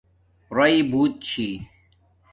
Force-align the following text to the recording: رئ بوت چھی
رئ 0.57 0.75
بوت 0.91 1.13
چھی 1.27 1.47